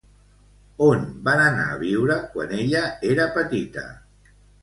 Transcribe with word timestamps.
On 0.85 1.03
van 1.27 1.41
anar 1.49 1.65
a 1.73 1.75
viure 1.83 2.17
quan 2.33 2.55
ella 2.61 2.81
era 3.13 3.27
petita? 3.37 3.87